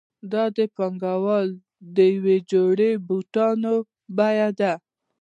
[0.31, 1.47] دا د پانګوال
[1.95, 3.73] د یوې جوړې بوټانو
[4.17, 4.73] بیه ده